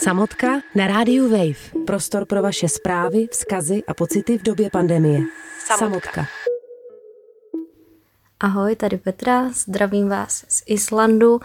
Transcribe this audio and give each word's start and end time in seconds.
Samotka 0.00 0.64
na 0.74 0.86
rádiu 0.86 1.28
Wave. 1.28 1.84
Prostor 1.86 2.24
pro 2.24 2.42
vaše 2.42 2.68
zprávy, 2.68 3.28
vzkazy 3.30 3.82
a 3.86 3.94
pocity 3.94 4.38
v 4.38 4.42
době 4.42 4.70
pandemie. 4.70 5.20
Samotka. 5.66 5.78
Samotka. 5.78 6.39
Ahoj, 8.42 8.76
tady 8.76 8.96
Petra, 8.96 9.52
zdravím 9.52 10.08
vás 10.08 10.44
z 10.48 10.62
Islandu, 10.66 11.40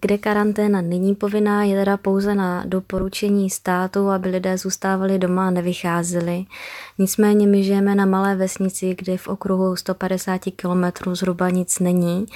kde 0.00 0.18
karanténa 0.18 0.80
není 0.80 1.14
povinná, 1.14 1.64
je 1.64 1.78
teda 1.78 1.96
pouze 1.96 2.34
na 2.34 2.64
doporučení 2.66 3.50
státu, 3.50 4.08
aby 4.08 4.28
lidé 4.28 4.58
zůstávali 4.58 5.18
doma 5.18 5.46
a 5.46 5.50
nevycházeli. 5.50 6.44
Nicméně 6.98 7.46
my 7.46 7.64
žijeme 7.64 7.94
na 7.94 8.06
malé 8.06 8.36
vesnici, 8.36 8.94
kde 8.98 9.18
v 9.18 9.28
okruhu 9.28 9.76
150 9.76 10.40
km 10.56 11.14
zhruba 11.14 11.50
nic 11.50 11.78
není. 11.78 12.26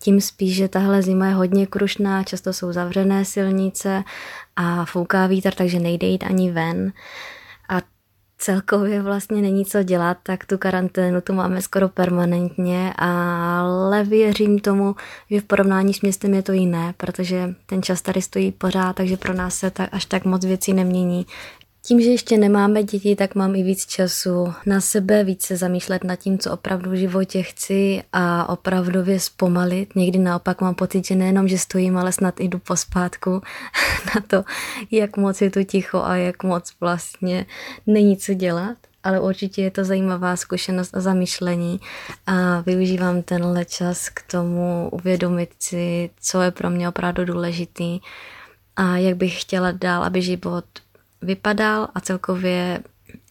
Tím 0.00 0.20
spíš, 0.20 0.56
že 0.56 0.68
tahle 0.68 1.02
zima 1.02 1.26
je 1.26 1.34
hodně 1.34 1.66
krušná, 1.66 2.24
často 2.24 2.52
jsou 2.52 2.72
zavřené 2.72 3.24
silnice 3.24 4.04
a 4.56 4.84
fouká 4.84 5.26
vítr, 5.26 5.54
takže 5.54 5.80
nejde 5.80 6.06
jít 6.06 6.24
ani 6.24 6.50
ven 6.50 6.92
celkově 8.44 9.02
vlastně 9.02 9.42
není 9.42 9.64
co 9.64 9.82
dělat, 9.82 10.16
tak 10.22 10.44
tu 10.44 10.58
karanténu 10.58 11.20
tu 11.20 11.32
máme 11.32 11.62
skoro 11.62 11.88
permanentně, 11.88 12.94
ale 12.96 14.04
věřím 14.04 14.58
tomu, 14.58 14.96
že 15.30 15.40
v 15.40 15.44
porovnání 15.44 15.94
s 15.94 16.00
městem 16.00 16.34
je 16.34 16.42
to 16.42 16.52
jiné, 16.52 16.94
protože 16.96 17.54
ten 17.66 17.82
čas 17.82 18.02
tady 18.02 18.22
stojí 18.22 18.52
pořád, 18.52 18.96
takže 18.96 19.16
pro 19.16 19.34
nás 19.34 19.54
se 19.54 19.70
tak, 19.70 19.88
až 19.92 20.04
tak 20.04 20.24
moc 20.24 20.44
věcí 20.44 20.72
nemění. 20.72 21.26
Tím, 21.86 22.00
že 22.00 22.10
ještě 22.10 22.38
nemáme 22.38 22.82
děti, 22.82 23.16
tak 23.16 23.34
mám 23.34 23.54
i 23.54 23.62
víc 23.62 23.86
času 23.86 24.54
na 24.66 24.80
sebe, 24.80 25.24
víc 25.24 25.42
se 25.42 25.56
zamýšlet 25.56 26.04
nad 26.04 26.16
tím, 26.16 26.38
co 26.38 26.52
opravdu 26.52 26.90
v 26.90 26.94
životě 26.94 27.42
chci 27.42 28.02
a 28.12 28.48
opravdově 28.48 29.20
zpomalit. 29.20 29.96
Někdy 29.96 30.18
naopak 30.18 30.60
mám 30.60 30.74
pocit, 30.74 31.06
že 31.06 31.14
nejenom, 31.14 31.48
že 31.48 31.58
stojím, 31.58 31.96
ale 31.96 32.12
snad 32.12 32.40
jdu 32.40 32.58
pospátku 32.58 33.30
na 34.14 34.20
to, 34.26 34.44
jak 34.90 35.16
moc 35.16 35.40
je 35.40 35.50
tu 35.50 35.64
ticho 35.64 36.02
a 36.02 36.16
jak 36.16 36.42
moc 36.42 36.72
vlastně 36.80 37.46
není 37.86 38.16
co 38.16 38.34
dělat. 38.34 38.76
Ale 39.02 39.20
určitě 39.20 39.62
je 39.62 39.70
to 39.70 39.84
zajímavá 39.84 40.36
zkušenost 40.36 40.96
a 40.96 41.00
zamýšlení 41.00 41.80
a 42.26 42.60
využívám 42.60 43.22
tenhle 43.22 43.64
čas 43.64 44.08
k 44.08 44.22
tomu 44.30 44.88
uvědomit 44.92 45.50
si, 45.58 46.10
co 46.20 46.42
je 46.42 46.50
pro 46.50 46.70
mě 46.70 46.88
opravdu 46.88 47.24
důležitý 47.24 48.00
a 48.76 48.96
jak 48.96 49.16
bych 49.16 49.40
chtěla 49.40 49.72
dál, 49.72 50.04
aby 50.04 50.22
život 50.22 50.64
vypadal 51.24 51.88
a 51.94 52.00
celkově 52.00 52.80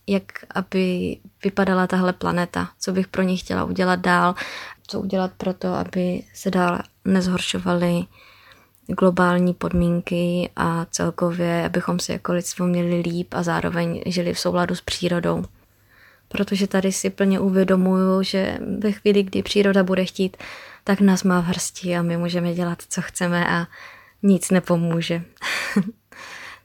jak 0.08 0.23
aby 0.55 1.17
vypadala 1.44 1.88
tahle 1.88 2.13
planeta, 2.13 2.69
co 2.80 2.91
bych 2.91 3.08
pro 3.08 3.22
ně 3.22 3.38
chtěla 3.38 3.63
udělat 3.63 3.99
dál, 3.99 4.36
co 4.88 4.99
udělat 4.99 5.31
pro 5.38 5.53
to, 5.53 5.73
aby 5.73 6.23
se 6.33 6.52
dál 6.52 6.80
nezhoršovaly 7.05 8.05
globální 8.88 9.53
podmínky 9.53 10.49
a 10.55 10.86
celkově, 10.86 11.66
abychom 11.66 11.99
si 11.99 12.11
jako 12.11 12.33
lidstvo 12.33 12.67
měli 12.67 13.02
líp 13.02 13.33
a 13.33 13.44
zároveň 13.44 14.02
žili 14.05 14.33
v 14.33 14.39
souladu 14.39 14.75
s 14.75 14.81
přírodou. 14.81 15.45
Protože 16.27 16.67
tady 16.67 16.91
si 16.91 17.09
plně 17.09 17.39
uvědomuju, 17.39 18.23
že 18.23 18.58
ve 18.80 18.91
chvíli, 18.91 19.23
kdy 19.23 19.44
příroda 19.44 19.83
bude 19.83 20.05
chtít, 20.05 20.38
tak 20.83 21.02
nás 21.02 21.23
má 21.23 21.41
v 21.41 21.45
hrsti 21.45 21.97
a 21.97 22.02
my 22.02 22.17
můžeme 22.17 22.53
dělat, 22.53 22.83
co 22.89 23.02
chceme 23.02 23.47
a 23.47 23.67
nic 24.23 24.52
nepomůže. 24.52 25.21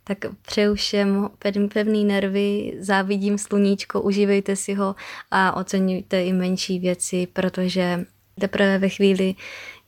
Tak 0.09 0.19
přeju 0.43 0.75
všem 0.75 1.29
pevný 1.73 2.05
nervy, 2.05 2.77
závidím 2.81 3.39
sluníčko, 3.39 4.03
užívejte 4.03 4.57
si 4.57 4.75
ho 4.75 4.95
a 5.31 5.57
oceňujte 5.57 6.25
i 6.25 6.33
menší 6.33 6.79
věci, 6.79 7.29
protože 7.33 8.05
teprve 8.41 8.79
ve 8.79 8.89
chvíli, 8.89 9.35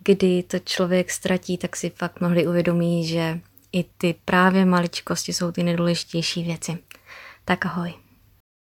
kdy 0.05 0.43
to 0.43 0.59
člověk 0.59 1.11
ztratí, 1.11 1.59
tak 1.59 1.77
si 1.77 1.91
fakt 1.91 2.21
mohli 2.21 2.47
uvědomí, 2.47 3.07
že 3.07 3.41
i 3.73 3.85
ty 3.99 4.15
právě 4.25 4.65
maličkosti 4.65 5.33
jsou 5.33 5.53
ty 5.53 5.63
nejdůležitější 5.63 6.43
věci. 6.43 6.79
Tak 7.45 7.67
ahoj. 7.67 7.95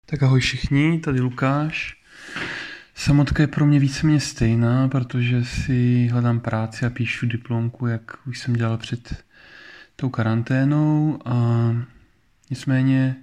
Tak 0.06 0.24
ahoj 0.24 0.40
všichni, 0.40 1.00
tady 1.00 1.20
Lukáš. 1.20 1.98
Samotka 2.96 3.44
je 3.44 3.48
pro 3.48 3.66
mě 3.66 3.80
víceméně 3.80 4.20
stejná, 4.20 4.88
protože 4.88 5.46
si 5.46 6.08
hledám 6.08 6.40
práci 6.40 6.86
a 6.86 6.90
píšu 6.90 7.26
diplomku, 7.26 7.88
jak 7.88 8.28
už 8.28 8.40
jsem 8.40 8.54
dělal 8.54 8.78
před 8.78 9.24
tou 10.00 10.10
karanténou 10.10 11.20
a 11.26 11.36
nicméně 12.50 13.16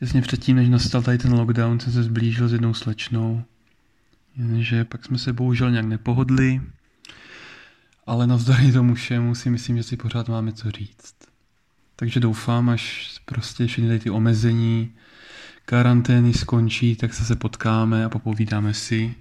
jasně 0.00 0.22
předtím, 0.22 0.56
než 0.56 0.68
nastal 0.68 1.02
tady 1.02 1.18
ten 1.18 1.32
lockdown, 1.32 1.80
jsem 1.80 1.92
se 1.92 2.02
zblížil 2.02 2.48
s 2.48 2.52
jednou 2.52 2.74
slečnou, 2.74 3.44
jenže 4.36 4.84
pak 4.84 5.04
jsme 5.04 5.18
se 5.18 5.32
bohužel 5.32 5.70
nějak 5.70 5.86
nepohodli, 5.86 6.62
ale 8.06 8.26
navzdory 8.26 8.72
tomu 8.72 8.94
všemu 8.94 9.34
si 9.34 9.50
myslím, 9.50 9.76
že 9.76 9.82
si 9.82 9.96
pořád 9.96 10.28
máme 10.28 10.52
co 10.52 10.70
říct. 10.70 11.14
Takže 11.96 12.20
doufám, 12.20 12.68
až 12.68 13.14
prostě 13.24 13.66
všechny 13.66 13.88
tady 13.88 14.00
ty 14.00 14.10
omezení, 14.10 14.92
karantény 15.64 16.32
skončí, 16.32 16.96
tak 16.96 17.14
se 17.14 17.24
se 17.24 17.36
potkáme 17.36 18.04
a 18.04 18.08
popovídáme 18.08 18.74
si 18.74 19.14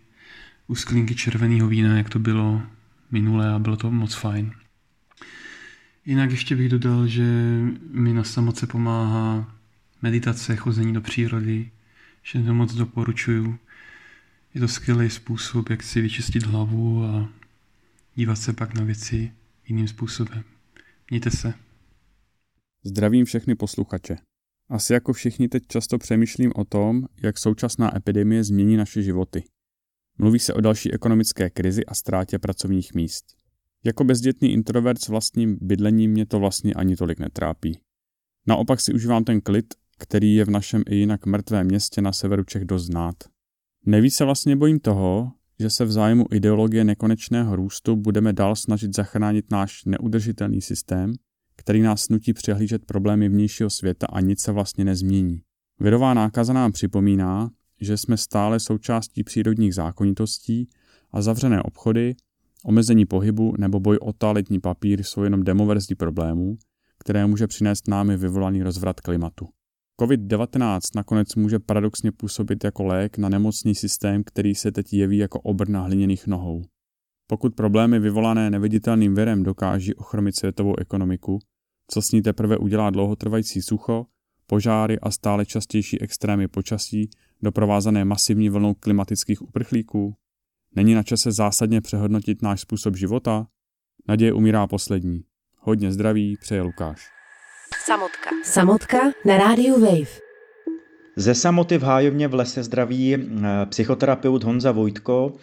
u 0.67 0.75
sklinky 0.75 1.15
červeného 1.15 1.67
vína, 1.67 1.97
jak 1.97 2.09
to 2.09 2.19
bylo 2.19 2.61
minule 3.11 3.53
a 3.53 3.59
bylo 3.59 3.77
to 3.77 3.91
moc 3.91 4.13
fajn. 4.13 4.51
Jinak 6.05 6.31
ještě 6.31 6.55
bych 6.55 6.69
dodal, 6.69 7.07
že 7.07 7.23
mi 7.91 8.13
na 8.13 8.23
samoce 8.23 8.67
pomáhá 8.67 9.55
meditace, 10.01 10.55
chození 10.55 10.93
do 10.93 11.01
přírody, 11.01 11.71
že 12.23 12.43
to 12.43 12.53
moc 12.53 12.73
doporučuju. 12.73 13.57
Je 14.53 14.61
to 14.61 14.67
skvělý 14.67 15.09
způsob, 15.09 15.69
jak 15.69 15.83
si 15.83 16.01
vyčistit 16.01 16.43
hlavu 16.43 17.03
a 17.03 17.29
dívat 18.15 18.35
se 18.35 18.53
pak 18.53 18.73
na 18.73 18.83
věci 18.83 19.31
jiným 19.67 19.87
způsobem. 19.87 20.43
Mějte 21.09 21.31
se. 21.31 21.53
Zdravím 22.83 23.25
všechny 23.25 23.55
posluchače. 23.55 24.17
Asi 24.69 24.93
jako 24.93 25.13
všichni 25.13 25.47
teď 25.47 25.63
často 25.67 25.97
přemýšlím 25.97 26.51
o 26.55 26.65
tom, 26.65 27.05
jak 27.23 27.37
současná 27.37 27.97
epidemie 27.97 28.43
změní 28.43 28.77
naše 28.77 29.01
životy. 29.03 29.43
Mluví 30.17 30.39
se 30.39 30.53
o 30.53 30.61
další 30.61 30.93
ekonomické 30.93 31.49
krizi 31.49 31.85
a 31.85 31.93
ztrátě 31.93 32.39
pracovních 32.39 32.93
míst. 32.93 33.44
Jako 33.85 34.03
bezdětný 34.03 34.53
introvert 34.53 35.01
s 35.01 35.07
vlastním 35.07 35.57
bydlením 35.61 36.11
mě 36.11 36.25
to 36.25 36.39
vlastně 36.39 36.73
ani 36.73 36.95
tolik 36.95 37.19
netrápí. 37.19 37.79
Naopak 38.47 38.81
si 38.81 38.93
užívám 38.93 39.23
ten 39.23 39.41
klid, 39.41 39.65
který 39.97 40.35
je 40.35 40.45
v 40.45 40.49
našem 40.49 40.83
i 40.89 40.95
jinak 40.95 41.25
mrtvém 41.25 41.67
městě 41.67 42.01
na 42.01 42.13
severu 42.13 42.43
Čech 42.43 42.65
dost 42.65 42.85
znát. 42.85 43.15
Nevíc 43.85 44.15
se 44.15 44.25
vlastně 44.25 44.55
bojím 44.55 44.79
toho, 44.79 45.31
že 45.59 45.69
se 45.69 45.85
v 45.85 45.91
zájmu 45.91 46.25
ideologie 46.31 46.83
nekonečného 46.83 47.55
růstu 47.55 47.95
budeme 47.95 48.33
dál 48.33 48.55
snažit 48.55 48.95
zachránit 48.95 49.51
náš 49.51 49.85
neudržitelný 49.85 50.61
systém, 50.61 51.13
který 51.55 51.81
nás 51.81 52.09
nutí 52.09 52.33
přehlížet 52.33 52.85
problémy 52.85 53.29
vnějšího 53.29 53.69
světa 53.69 54.07
a 54.09 54.19
nic 54.19 54.41
se 54.41 54.51
vlastně 54.51 54.85
nezmění. 54.85 55.41
Virová 55.79 56.13
nákaza 56.13 56.53
nám 56.53 56.71
připomíná, 56.71 57.49
že 57.81 57.97
jsme 57.97 58.17
stále 58.17 58.59
součástí 58.59 59.23
přírodních 59.23 59.75
zákonitostí 59.75 60.69
a 61.11 61.21
zavřené 61.21 61.61
obchody 61.61 62.15
Omezení 62.67 63.05
pohybu 63.05 63.53
nebo 63.57 63.79
boj 63.79 63.97
o 64.01 64.13
toaletní 64.13 64.59
papír 64.59 65.03
jsou 65.03 65.23
jenom 65.23 65.43
demoverzí 65.43 65.95
problémů, 65.95 66.57
které 66.99 67.27
může 67.27 67.47
přinést 67.47 67.87
námi 67.87 68.17
vyvolaný 68.17 68.63
rozvrat 68.63 69.01
klimatu. 69.01 69.49
COVID-19 70.01 70.79
nakonec 70.95 71.35
může 71.35 71.59
paradoxně 71.59 72.11
působit 72.11 72.63
jako 72.63 72.83
lék 72.83 73.17
na 73.17 73.29
nemocný 73.29 73.75
systém, 73.75 74.23
který 74.23 74.55
se 74.55 74.71
teď 74.71 74.93
jeví 74.93 75.17
jako 75.17 75.39
obr 75.39 75.69
na 75.69 75.81
hliněných 75.81 76.27
nohou. 76.27 76.61
Pokud 77.27 77.55
problémy 77.55 77.99
vyvolané 77.99 78.49
neviditelným 78.49 79.15
virem 79.15 79.43
dokáží 79.43 79.95
ochromit 79.95 80.35
světovou 80.35 80.79
ekonomiku, 80.79 81.39
co 81.91 82.01
s 82.01 82.11
ní 82.11 82.21
teprve 82.21 82.57
udělá 82.57 82.89
dlouhotrvající 82.89 83.61
sucho, 83.61 84.05
požáry 84.47 84.99
a 84.99 85.11
stále 85.11 85.45
častější 85.45 86.01
extrémy 86.01 86.47
počasí, 86.47 87.09
doprovázané 87.41 88.05
masivní 88.05 88.49
vlnou 88.49 88.73
klimatických 88.73 89.41
uprchlíků? 89.41 90.15
Není 90.75 90.93
na 90.93 91.03
čase 91.03 91.31
zásadně 91.31 91.81
přehodnotit 91.81 92.41
náš 92.41 92.61
způsob 92.61 92.95
života? 92.95 93.47
Naděje 94.07 94.33
umírá 94.33 94.67
poslední. 94.67 95.21
Hodně 95.57 95.91
zdraví, 95.91 96.37
přeje 96.41 96.61
Lukáš. 96.61 97.09
Samotka. 97.85 98.29
Samotka 98.43 98.97
na 99.25 99.37
rádiu 99.37 99.79
Wave. 99.79 100.19
Ze 101.15 101.35
samoty 101.35 101.77
v 101.77 101.83
Hájovně 101.83 102.27
v 102.27 102.33
lese 102.33 102.63
zdraví 102.63 103.15
eh, 103.15 103.19
psychoterapeut 103.65 104.43
Honza 104.43 104.71
Vojtko 104.71 105.33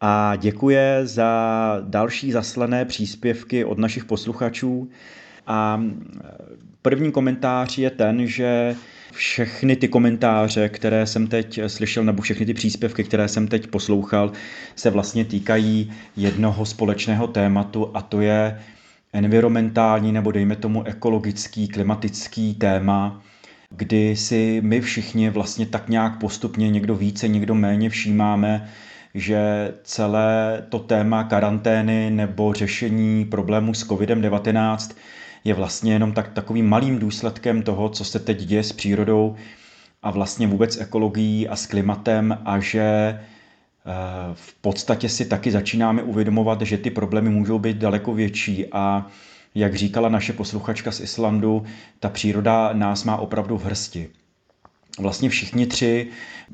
a 0.00 0.36
děkuje 0.36 1.00
za 1.04 1.80
další 1.84 2.32
zaslané 2.32 2.84
příspěvky 2.84 3.64
od 3.64 3.78
našich 3.78 4.04
posluchačů. 4.04 4.90
A 5.46 5.80
eh, 5.80 6.28
první 6.82 7.12
komentář 7.12 7.78
je 7.78 7.90
ten, 7.90 8.26
že 8.26 8.76
všechny 9.12 9.76
ty 9.76 9.88
komentáře, 9.88 10.68
které 10.68 11.06
jsem 11.06 11.26
teď 11.26 11.60
slyšel, 11.66 12.04
nebo 12.04 12.22
všechny 12.22 12.46
ty 12.46 12.54
příspěvky, 12.54 13.04
které 13.04 13.28
jsem 13.28 13.48
teď 13.48 13.66
poslouchal, 13.66 14.32
se 14.76 14.90
vlastně 14.90 15.24
týkají 15.24 15.92
jednoho 16.16 16.66
společného 16.66 17.26
tématu 17.26 17.90
a 17.94 18.02
to 18.02 18.20
je 18.20 18.60
environmentální 19.12 20.12
nebo 20.12 20.32
dejme 20.32 20.56
tomu 20.56 20.82
ekologický, 20.86 21.68
klimatický 21.68 22.54
téma, 22.54 23.22
kdy 23.70 24.16
si 24.16 24.60
my 24.64 24.80
všichni 24.80 25.30
vlastně 25.30 25.66
tak 25.66 25.88
nějak 25.88 26.18
postupně 26.18 26.70
někdo 26.70 26.94
více, 26.94 27.28
někdo 27.28 27.54
méně 27.54 27.90
všímáme, 27.90 28.68
že 29.14 29.72
celé 29.82 30.64
to 30.68 30.78
téma 30.78 31.24
karantény 31.24 32.10
nebo 32.10 32.52
řešení 32.52 33.24
problému 33.24 33.74
s 33.74 33.88
COVID-19 33.88 34.94
je 35.46 35.54
vlastně 35.54 35.92
jenom 35.92 36.12
tak, 36.12 36.28
takovým 36.32 36.68
malým 36.68 36.98
důsledkem 36.98 37.62
toho, 37.62 37.88
co 37.88 38.04
se 38.04 38.18
teď 38.18 38.42
děje 38.42 38.62
s 38.62 38.72
přírodou 38.72 39.36
a 40.02 40.10
vlastně 40.10 40.46
vůbec 40.46 40.80
ekologií 40.80 41.48
a 41.48 41.56
s 41.56 41.66
klimatem 41.66 42.38
a 42.44 42.60
že 42.60 42.80
eh, 42.80 43.20
v 44.34 44.54
podstatě 44.54 45.08
si 45.08 45.24
taky 45.24 45.50
začínáme 45.50 46.02
uvědomovat, 46.02 46.62
že 46.62 46.78
ty 46.78 46.90
problémy 46.90 47.30
můžou 47.30 47.58
být 47.58 47.76
daleko 47.76 48.14
větší. 48.14 48.66
A 48.72 49.06
jak 49.54 49.74
říkala 49.74 50.08
naše 50.08 50.32
posluchačka 50.32 50.92
z 50.92 51.00
Islandu, 51.00 51.64
ta 52.00 52.08
příroda 52.08 52.70
nás 52.72 53.04
má 53.04 53.16
opravdu 53.16 53.58
v 53.58 53.64
hrsti 53.64 54.08
vlastně 54.98 55.28
všichni 55.28 55.66
tři 55.66 56.06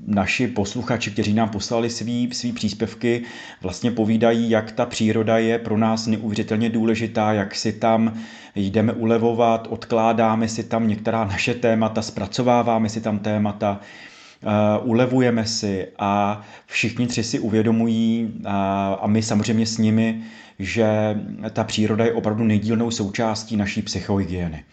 naši 0.07 0.47
posluchači, 0.47 1.11
kteří 1.11 1.35
nám 1.35 1.49
poslali 1.49 1.91
svý, 1.91 2.29
svý 2.33 2.53
příspěvky, 2.53 3.23
vlastně 3.63 3.91
povídají, 3.91 4.51
jak 4.51 4.73
ta 4.73 4.87
příroda 4.87 5.39
je 5.39 5.59
pro 5.59 5.79
nás 5.79 6.07
neuvěřitelně 6.07 6.71
důležitá, 6.71 7.33
jak 7.33 7.55
si 7.55 7.73
tam 7.73 8.15
jdeme 8.55 8.93
ulevovat, 8.93 9.69
odkládáme 9.71 10.49
si 10.49 10.65
tam 10.65 10.89
některá 10.89 11.25
naše 11.25 11.55
témata, 11.55 12.03
zpracováváme 12.03 12.89
si 12.89 13.01
tam 13.01 13.19
témata, 13.19 13.81
Uh, 14.45 14.89
ulevujeme 14.91 15.47
si 15.47 15.89
a 15.99 16.43
všichni 16.67 17.07
tři 17.07 17.23
si 17.23 17.39
uvědomují 17.39 18.33
a, 18.45 18.95
a 18.95 19.07
my 19.07 19.23
samozřejmě 19.23 19.67
s 19.67 19.79
nimi, 19.79 20.23
že 20.59 20.87
ta 21.51 21.65
příroda 21.65 22.05
je 22.05 22.13
opravdu 22.13 22.45
nejdílnou 22.45 22.91
součástí 22.91 23.57
naší 23.57 23.83
psychohygieny. 23.83 24.65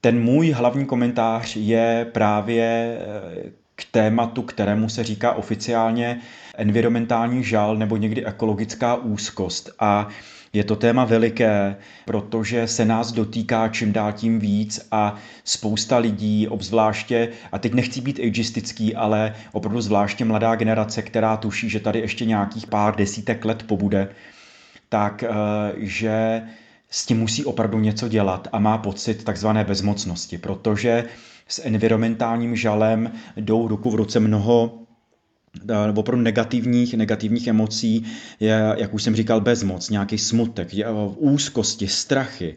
Ten 0.00 0.22
můj 0.22 0.50
hlavní 0.50 0.86
komentář 0.86 1.56
je 1.56 2.06
právě 2.12 2.98
eh, 3.00 3.50
k 3.74 3.84
tématu, 3.90 4.42
kterému 4.42 4.88
se 4.88 5.04
říká 5.04 5.32
oficiálně 5.32 6.20
environmentální 6.54 7.44
žal 7.44 7.76
nebo 7.76 7.96
někdy 7.96 8.26
ekologická 8.26 8.94
úzkost. 8.94 9.70
A 9.78 10.08
je 10.52 10.64
to 10.64 10.76
téma 10.76 11.04
veliké, 11.04 11.76
protože 12.04 12.66
se 12.66 12.84
nás 12.84 13.12
dotýká 13.12 13.68
čím 13.68 13.92
dál 13.92 14.12
tím 14.12 14.38
víc 14.38 14.88
a 14.90 15.16
spousta 15.44 15.98
lidí, 15.98 16.48
obzvláště, 16.48 17.28
a 17.52 17.58
teď 17.58 17.74
nechci 17.74 18.00
být 18.00 18.20
ageistický, 18.20 18.94
ale 18.94 19.34
opravdu 19.52 19.80
zvláště 19.80 20.24
mladá 20.24 20.54
generace, 20.54 21.02
která 21.02 21.36
tuší, 21.36 21.70
že 21.70 21.80
tady 21.80 21.98
ještě 21.98 22.24
nějakých 22.24 22.66
pár 22.66 22.96
desítek 22.96 23.44
let 23.44 23.62
pobude, 23.62 24.08
tak 24.88 25.22
eh, 25.22 25.28
že 25.76 26.42
s 26.90 27.06
tím 27.06 27.18
musí 27.18 27.44
opravdu 27.44 27.78
něco 27.78 28.08
dělat 28.08 28.48
a 28.52 28.58
má 28.58 28.78
pocit 28.78 29.24
takzvané 29.24 29.64
bezmocnosti, 29.64 30.38
protože 30.38 31.04
s 31.48 31.64
environmentálním 31.64 32.56
žalem 32.56 33.12
jdou 33.36 33.68
ruku 33.68 33.90
v 33.90 33.94
ruce 33.94 34.20
mnoho 34.20 34.78
eh, 35.70 35.92
opravdu 35.96 36.22
negativních, 36.22 36.94
negativních 36.94 37.46
emocí, 37.46 38.06
je, 38.40 38.74
jak 38.76 38.94
už 38.94 39.02
jsem 39.02 39.16
říkal, 39.16 39.40
bezmoc, 39.40 39.90
nějaký 39.90 40.18
smutek, 40.18 40.74
je, 40.74 40.86
úzkosti, 41.16 41.88
strachy, 41.88 42.56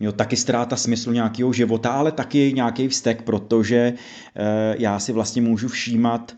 jo, 0.00 0.12
taky 0.12 0.36
ztráta 0.36 0.76
smyslu 0.76 1.12
nějakého 1.12 1.52
života, 1.52 1.90
ale 1.90 2.12
taky 2.12 2.52
nějaký 2.56 2.88
vztek, 2.88 3.22
protože 3.22 3.76
e, 3.76 3.94
já 4.78 4.98
si 4.98 5.12
vlastně 5.12 5.42
můžu 5.42 5.68
všímat, 5.68 6.32
Eh, 6.32 6.36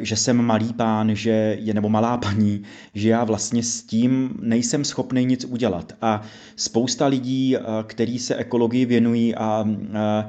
že 0.00 0.16
jsem 0.16 0.42
malý 0.44 0.72
pán, 0.72 1.16
že 1.16 1.56
je 1.60 1.74
nebo 1.74 1.88
malá 1.88 2.16
paní, 2.16 2.62
že 2.94 3.08
já 3.08 3.24
vlastně 3.24 3.62
s 3.62 3.82
tím 3.82 4.34
nejsem 4.40 4.84
schopný 4.84 5.24
nic 5.24 5.44
udělat. 5.44 5.92
A 6.00 6.22
spousta 6.56 7.06
lidí, 7.06 7.56
eh, 7.56 7.60
kteří 7.86 8.18
se 8.18 8.36
ekologii 8.36 8.84
věnují 8.84 9.34
a 9.34 9.64
eh, 9.68 10.24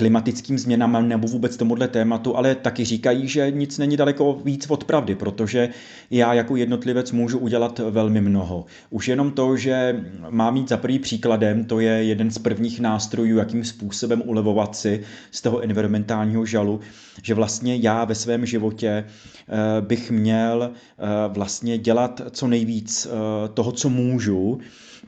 klimatickým 0.00 0.58
změnám 0.58 1.08
nebo 1.08 1.28
vůbec 1.28 1.56
tomuhle 1.56 1.88
tématu, 1.88 2.36
ale 2.36 2.54
taky 2.54 2.84
říkají, 2.84 3.28
že 3.28 3.50
nic 3.50 3.78
není 3.78 3.96
daleko 3.96 4.40
víc 4.44 4.66
od 4.70 4.84
pravdy, 4.84 5.14
protože 5.14 5.68
já 6.10 6.34
jako 6.34 6.56
jednotlivec 6.56 7.12
můžu 7.12 7.38
udělat 7.38 7.78
velmi 7.78 8.20
mnoho. 8.20 8.64
Už 8.90 9.08
jenom 9.08 9.30
to, 9.30 9.56
že 9.56 10.04
mám 10.30 10.54
mít 10.54 10.68
za 10.68 10.76
první 10.76 10.98
příkladem, 10.98 11.64
to 11.64 11.80
je 11.80 11.90
jeden 11.90 12.30
z 12.30 12.38
prvních 12.38 12.80
nástrojů, 12.80 13.36
jakým 13.38 13.64
způsobem 13.64 14.22
ulevovat 14.26 14.76
si 14.76 15.02
z 15.30 15.40
toho 15.42 15.60
environmentálního 15.60 16.46
žalu, 16.46 16.80
že 17.22 17.34
vlastně 17.34 17.76
já 17.76 18.04
ve 18.04 18.14
svém 18.14 18.46
životě 18.46 18.88
eh, 18.88 19.80
bych 19.80 20.10
měl 20.10 20.70
eh, 20.72 21.04
vlastně 21.28 21.78
dělat 21.78 22.20
co 22.30 22.48
nejvíc 22.48 23.06
eh, 23.06 23.48
toho, 23.48 23.72
co 23.72 23.88
můžu, 23.88 24.60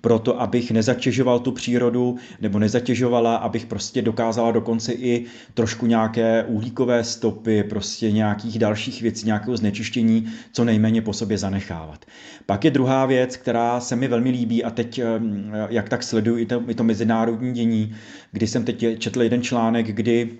proto 0.02 0.40
abych 0.40 0.70
nezatěžoval 0.70 1.38
tu 1.38 1.52
přírodu 1.52 2.16
nebo 2.40 2.58
nezatěžovala, 2.58 3.36
abych 3.36 3.66
prostě 3.66 4.02
dokázala 4.02 4.52
dokonce 4.52 4.92
i 4.92 5.24
trošku 5.54 5.86
nějaké 5.86 6.44
uhlíkové 6.44 7.04
stopy, 7.04 7.64
prostě 7.64 8.12
nějakých 8.12 8.58
dalších 8.58 9.02
věcí, 9.02 9.26
nějakého 9.26 9.56
znečištění, 9.56 10.32
co 10.52 10.64
nejméně 10.64 11.02
po 11.02 11.12
sobě 11.12 11.38
zanechávat. 11.38 12.04
Pak 12.46 12.64
je 12.64 12.70
druhá 12.70 13.06
věc, 13.06 13.36
která 13.36 13.80
se 13.80 13.96
mi 13.96 14.08
velmi 14.08 14.30
líbí 14.30 14.64
a 14.64 14.70
teď, 14.70 14.98
eh, 14.98 15.04
jak 15.68 15.88
tak 15.88 16.02
sleduju 16.02 16.38
i 16.38 16.46
to, 16.46 16.62
i 16.68 16.74
to 16.74 16.84
mezinárodní 16.84 17.52
dění, 17.52 17.94
kdy 18.32 18.46
jsem 18.46 18.64
teď 18.64 18.98
četl 18.98 19.22
jeden 19.22 19.42
článek, 19.42 19.86
kdy 19.86 20.30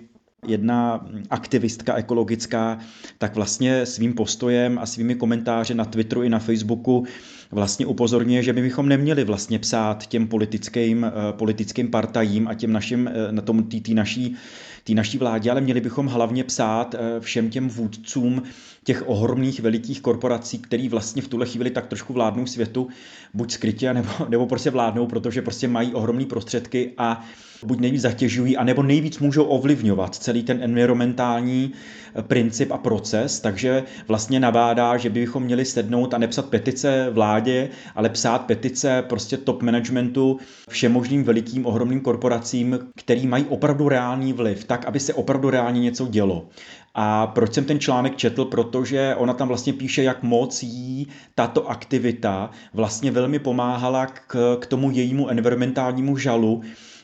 jedna 0.47 1.07
aktivistka 1.29 1.95
ekologická, 1.95 2.79
tak 3.17 3.35
vlastně 3.35 3.85
svým 3.85 4.13
postojem 4.13 4.79
a 4.79 4.85
svými 4.85 5.15
komentáři 5.15 5.73
na 5.73 5.85
Twitteru 5.85 6.23
i 6.23 6.29
na 6.29 6.39
Facebooku 6.39 7.05
vlastně 7.53 7.85
upozorňuje, 7.85 8.43
že 8.43 8.53
my 8.53 8.61
bychom 8.61 8.89
neměli 8.89 9.23
vlastně 9.23 9.59
psát 9.59 10.07
těm 10.07 10.27
politickým, 10.27 11.05
eh, 11.05 11.33
politickým 11.33 11.91
partajím 11.91 12.47
a 12.47 12.53
těm 12.53 12.73
našim, 12.73 13.07
eh, 13.07 13.31
na 13.31 13.41
tom 13.41 13.63
tý, 13.63 13.81
tý 13.81 13.93
naší, 13.93 14.35
tý 14.83 14.95
naší 14.95 15.17
vládě, 15.17 15.51
ale 15.51 15.61
měli 15.61 15.81
bychom 15.81 16.07
hlavně 16.07 16.43
psát 16.43 16.95
eh, 16.95 17.19
všem 17.19 17.49
těm 17.49 17.69
vůdcům 17.69 18.43
těch 18.83 19.03
ohromných 19.07 19.59
velikých 19.59 20.01
korporací, 20.01 20.59
který 20.59 20.89
vlastně 20.89 21.21
v 21.21 21.27
tuhle 21.27 21.45
chvíli 21.45 21.69
tak 21.69 21.87
trošku 21.87 22.13
vládnou 22.13 22.45
světu, 22.45 22.87
buď 23.33 23.51
skrytě, 23.51 23.93
nebo, 23.93 24.09
nebo 24.29 24.47
prostě 24.47 24.69
vládnou, 24.69 25.07
protože 25.07 25.41
prostě 25.41 25.67
mají 25.67 25.93
ohromné 25.93 26.25
prostředky 26.25 26.91
a 26.97 27.25
buď 27.65 27.79
nejvíc 27.79 28.01
zatěžují, 28.01 28.57
anebo 28.57 28.83
nejvíc 28.83 29.19
můžou 29.19 29.43
ovlivňovat 29.43 30.15
celý 30.15 30.43
ten 30.43 30.63
environmentální 30.63 31.71
eh, 32.15 32.21
princip 32.21 32.71
a 32.71 32.77
proces, 32.77 33.39
takže 33.39 33.83
vlastně 34.07 34.39
nabádá, 34.39 34.97
že 34.97 35.09
bychom 35.09 35.43
měli 35.43 35.65
sednout 35.65 36.13
a 36.13 36.17
nepsat 36.17 36.45
petice 36.45 37.09
vládě, 37.11 37.69
ale 37.95 38.09
psát 38.09 38.45
petice 38.45 39.03
prostě 39.09 39.37
top 39.37 39.61
managementu 39.61 40.39
všemožným 40.69 41.23
velikým 41.23 41.65
ohromným 41.65 42.01
korporacím, 42.01 42.79
který 42.95 43.27
mají 43.27 43.45
opravdu 43.45 43.89
reálný 43.89 44.33
vliv, 44.33 44.63
tak, 44.63 44.85
aby 44.85 44.99
se 44.99 45.13
opravdu 45.13 45.49
reálně 45.49 45.79
něco 45.79 46.07
dělo. 46.07 46.47
A 46.93 47.27
proč 47.27 47.53
jsem 47.53 47.65
ten 47.65 47.79
článek 47.79 48.15
četl? 48.15 48.45
Protože 48.45 49.15
ona 49.17 49.33
tam 49.33 49.47
vlastně 49.47 49.73
píše, 49.73 50.03
jak 50.03 50.23
moc 50.23 50.63
jí 50.63 51.07
tato 51.35 51.69
aktivita 51.69 52.49
vlastně 52.73 53.11
velmi 53.11 53.39
pomáhala 53.39 54.05
k, 54.05 54.57
k 54.59 54.65
tomu 54.65 54.91
jejímu 54.91 55.29
environmentálnímu 55.29 56.17
žalu, 56.17 56.61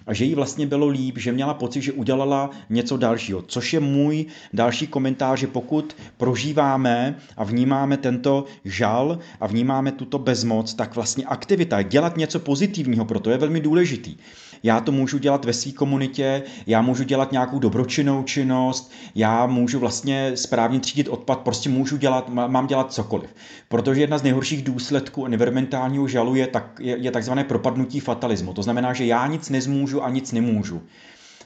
a 0.10 0.14
že 0.14 0.26
jí 0.26 0.36
vlastně 0.36 0.68
bylo 0.68 0.88
líp, 0.88 1.18
že 1.18 1.32
měla 1.32 1.54
pocit, 1.54 1.82
že 1.82 1.92
udělala 1.92 2.50
něco 2.70 2.98
dalšího. 2.98 3.42
Což 3.42 3.74
je 3.74 3.80
můj 3.80 4.26
další 4.54 4.88
komentář, 4.88 5.40
že 5.40 5.48
pokud 5.48 5.96
prožíváme 6.18 7.16
a 7.38 7.44
vnímáme 7.44 7.98
tento 7.98 8.46
žal 8.66 9.20
a 9.40 9.48
vnímáme 9.48 9.92
tuto 9.92 10.20
bezmoc, 10.20 10.74
tak 10.74 10.96
vlastně 10.96 11.26
aktivita, 11.26 11.82
dělat 11.82 12.18
něco 12.18 12.40
pozitivního, 12.40 13.06
proto 13.06 13.30
je 13.30 13.38
velmi 13.38 13.60
důležitý 13.60 14.18
já 14.64 14.80
to 14.80 14.92
můžu 14.92 15.18
dělat 15.18 15.46
ve 15.46 15.54
své 15.54 15.72
komunitě, 15.72 16.44
já 16.68 16.82
můžu 16.82 17.04
dělat 17.04 17.32
nějakou 17.32 17.60
dobročinnou 17.60 18.24
činnost, 18.24 18.92
já 19.16 19.46
můžu 19.46 19.80
vlastně 19.80 20.32
správně 20.36 20.80
třídit 20.80 21.08
odpad, 21.08 21.40
prostě 21.40 21.70
můžu 21.70 21.98
dělat, 21.98 22.30
mám 22.30 22.68
dělat 22.68 22.94
cokoliv. 22.94 23.30
Protože 23.68 24.02
jedna 24.02 24.18
z 24.18 24.24
nejhorších 24.24 24.64
důsledků 24.64 25.26
environmentálního 25.26 26.08
žalu 26.08 26.36
je, 26.36 26.48
tak, 26.48 26.80
je, 26.80 26.98
je 26.98 27.12
takzvané 27.12 27.44
propadnutí 27.44 28.00
fatalismu. 28.00 28.54
To 28.54 28.64
znamená, 28.64 28.94
že 28.94 29.06
já 29.06 29.28
nic 29.28 29.50
nezmůžu 29.50 29.99
a 30.04 30.10
nic 30.10 30.32
nemůžu. 30.32 30.82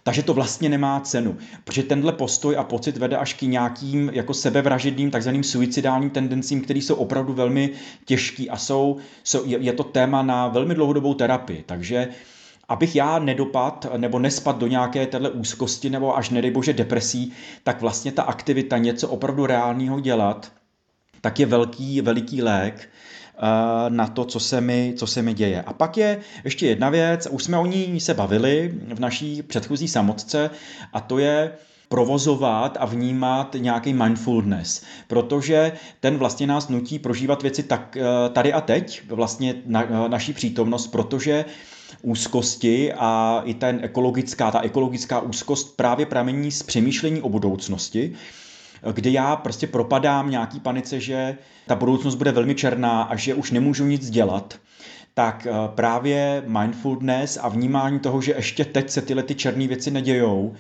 Takže 0.04 0.24
to 0.24 0.34
vlastně 0.34 0.70
nemá 0.70 1.00
cenu, 1.00 1.38
protože 1.64 1.84
tenhle 1.84 2.14
postoj 2.14 2.58
a 2.58 2.64
pocit 2.64 2.98
vede 2.98 3.18
až 3.18 3.34
k 3.34 3.42
nějakým 3.42 4.12
jako 4.14 4.34
sebevražedným, 4.34 5.12
takzvaným 5.12 5.44
suicidálním 5.44 6.10
tendencím, 6.10 6.62
které 6.62 6.80
jsou 6.80 6.96
opravdu 6.96 7.34
velmi 7.34 7.70
těžký 8.06 8.50
a 8.50 8.58
jsou, 8.58 8.98
jsou 9.24 9.44
je, 9.46 9.74
to 9.74 9.84
téma 9.84 10.22
na 10.24 10.48
velmi 10.48 10.76
dlouhodobou 10.76 11.14
terapii. 11.14 11.64
Takže 11.66 12.08
abych 12.70 12.96
já 12.96 13.20
nedopad 13.20 13.88
nebo 13.98 14.20
nespad 14.20 14.58
do 14.58 14.68
nějaké 14.68 15.08
téhle 15.08 15.30
úzkosti 15.30 15.90
nebo 15.90 16.18
až 16.18 16.30
nedej 16.30 16.52
bože 16.52 16.74
depresí, 16.74 17.34
tak 17.64 17.82
vlastně 17.82 18.12
ta 18.12 18.24
aktivita 18.24 18.78
něco 18.78 19.08
opravdu 19.08 19.46
reálného 19.46 20.00
dělat, 20.00 20.52
tak 21.22 21.40
je 21.40 21.46
velký, 21.46 22.02
veliký 22.02 22.42
lék 22.42 22.90
na 23.90 24.08
to, 24.08 24.26
co 24.26 24.40
se, 24.40 24.62
mi, 24.62 24.94
co 24.98 25.08
se 25.08 25.22
mi 25.22 25.34
děje. 25.34 25.62
A 25.62 25.74
pak 25.74 25.98
je 25.98 26.20
ještě 26.44 26.68
jedna 26.68 26.90
věc, 26.90 27.28
už 27.32 27.44
jsme 27.44 27.58
o 27.58 27.66
ní 27.66 28.00
se 28.00 28.14
bavili 28.14 28.74
v 28.94 29.00
naší 29.00 29.42
předchozí 29.42 29.88
samotce, 29.88 30.50
a 30.94 31.00
to 31.00 31.18
je 31.18 31.52
provozovat 31.90 32.78
a 32.80 32.86
vnímat 32.86 33.56
nějaký 33.60 33.94
mindfulness, 33.94 34.84
protože 35.08 35.72
ten 36.00 36.18
vlastně 36.18 36.48
nás 36.48 36.70
nutí 36.70 37.00
prožívat 37.00 37.42
věci 37.42 37.64
tak 37.64 37.98
eh, 37.98 38.30
tady 38.30 38.54
a 38.54 38.62
teď, 38.62 39.02
vlastně 39.10 39.56
na, 39.66 40.08
naší 40.08 40.34
přítomnost, 40.34 40.88
protože 40.88 41.46
úzkosti 42.02 42.94
a 42.94 43.42
i 43.46 43.54
ten 43.54 43.80
ekologická, 43.84 44.52
ta 44.52 44.62
ekologická 44.62 45.20
úzkost 45.20 45.78
právě 45.78 46.06
pramení 46.06 46.52
z 46.52 46.64
přemýšlení 46.64 47.22
o 47.22 47.30
budoucnosti, 47.30 48.14
kdy 48.92 49.14
já 49.14 49.36
prostě 49.36 49.68
propadám 49.68 50.30
nějaký 50.30 50.60
panice, 50.60 51.00
že 51.00 51.36
ta 51.68 51.76
budoucnost 51.76 52.16
bude 52.16 52.32
velmi 52.32 52.56
černá 52.56 53.04
a 53.04 53.16
že 53.16 53.34
už 53.34 53.52
nemůžu 53.52 53.86
nic 53.86 54.10
dělat, 54.10 54.60
tak 55.14 55.48
eh, 55.50 55.54
právě 55.68 56.44
mindfulness 56.48 57.38
a 57.42 57.50
vnímání 57.50 58.00
toho, 58.00 58.22
že 58.22 58.34
ještě 58.36 58.66
teď 58.66 58.90
se 58.90 59.02
tyhle 59.02 59.24
ty 59.24 59.36
černé 59.36 59.68
věci 59.68 59.92
nedějou, 59.92 60.56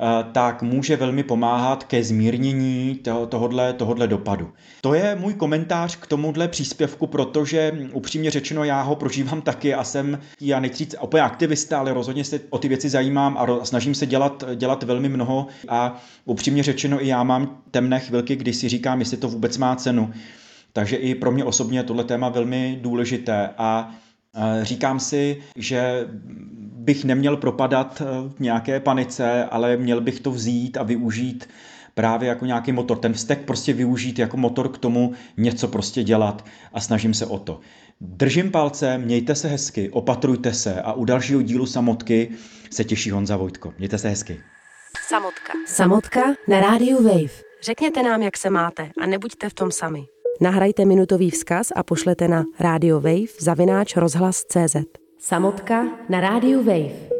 Eh, 0.00 0.24
tak 0.32 0.62
může 0.62 0.96
velmi 0.96 1.22
pomáhat 1.22 1.84
ke 1.84 2.04
zmírnění 2.04 2.94
toho, 2.94 3.26
tohodle, 3.26 3.72
tohodle 3.72 4.06
dopadu. 4.06 4.52
To 4.80 4.94
je 4.94 5.16
můj 5.20 5.34
komentář 5.34 5.96
k 5.96 6.06
tomuhle 6.06 6.48
příspěvku, 6.48 7.06
protože 7.06 7.72
hm, 7.74 7.90
upřímně 7.92 8.30
řečeno 8.30 8.64
já 8.64 8.82
ho 8.82 8.96
prožívám 8.96 9.42
taky 9.42 9.74
a 9.74 9.84
jsem, 9.84 10.18
já 10.40 10.60
nechci 10.60 10.78
říct 10.78 10.94
úplně 11.02 11.22
aktivista, 11.22 11.78
ale 11.78 11.94
rozhodně 11.94 12.24
se 12.24 12.40
o 12.50 12.58
ty 12.58 12.68
věci 12.68 12.88
zajímám 12.88 13.38
a 13.38 13.64
snažím 13.64 13.94
se 13.94 14.06
dělat, 14.06 14.44
dělat 14.54 14.82
velmi 14.82 15.08
mnoho 15.08 15.46
a 15.68 16.02
upřímně 16.24 16.62
řečeno 16.62 17.04
i 17.04 17.08
já 17.08 17.22
mám 17.22 17.58
temné 17.70 18.00
chvilky, 18.00 18.36
kdy 18.36 18.52
si 18.52 18.68
říkám, 18.68 19.00
jestli 19.00 19.16
to 19.16 19.28
vůbec 19.28 19.58
má 19.58 19.76
cenu. 19.76 20.12
Takže 20.72 20.96
i 20.96 21.14
pro 21.14 21.30
mě 21.30 21.44
osobně 21.44 21.78
je 21.78 21.82
tohle 21.82 22.04
téma 22.04 22.28
velmi 22.28 22.78
důležité 22.82 23.50
a 23.58 23.94
Říkám 24.62 25.00
si, 25.00 25.42
že 25.56 26.08
bych 26.78 27.04
neměl 27.04 27.36
propadat 27.36 28.00
v 28.00 28.30
eh, 28.30 28.34
nějaké 28.38 28.80
panice, 28.80 29.44
ale 29.44 29.76
měl 29.76 30.00
bych 30.00 30.20
to 30.20 30.30
vzít 30.30 30.76
a 30.76 30.82
využít 30.82 31.48
právě 31.94 32.28
jako 32.28 32.46
nějaký 32.46 32.72
motor. 32.72 32.98
Ten 32.98 33.12
vztek 33.12 33.40
prostě 33.44 33.72
využít 33.72 34.18
jako 34.18 34.36
motor 34.36 34.68
k 34.68 34.78
tomu 34.78 35.12
něco 35.36 35.68
prostě 35.68 36.02
dělat 36.02 36.44
a 36.72 36.80
snažím 36.80 37.14
se 37.14 37.26
o 37.26 37.38
to. 37.38 37.60
Držím 38.00 38.50
palce, 38.50 38.98
mějte 38.98 39.34
se 39.34 39.48
hezky, 39.48 39.90
opatrujte 39.90 40.52
se 40.54 40.82
a 40.82 40.92
u 40.92 41.04
dalšího 41.04 41.42
dílu 41.42 41.66
Samotky 41.66 42.30
se 42.70 42.84
těší 42.84 43.10
Honza 43.10 43.36
Vojtko. 43.36 43.74
Mějte 43.78 43.98
se 43.98 44.08
hezky. 44.08 44.40
Samotka. 45.08 45.52
Samotka 45.66 46.20
na 46.48 46.60
rádiu 46.60 47.02
Wave. 47.02 47.48
Řekněte 47.62 48.02
nám, 48.02 48.22
jak 48.22 48.36
se 48.36 48.50
máte 48.50 48.90
a 49.02 49.06
nebuďte 49.06 49.48
v 49.48 49.54
tom 49.54 49.70
sami. 49.70 50.06
Nahrajte 50.38 50.86
minutový 50.86 51.34
vzkaz 51.34 51.74
a 51.74 51.82
pošlete 51.82 52.30
na 52.30 52.46
Radio 52.62 53.02
Wave 53.02 53.34
zavináč 53.42 53.98
rozhlas 53.98 54.46
CZ. 54.46 54.86
Samotka 55.18 56.06
na 56.06 56.22
rádiu 56.22 56.62
Wave. 56.62 57.17